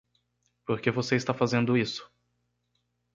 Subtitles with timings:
[0.65, 2.11] Por que você está fazendo isso?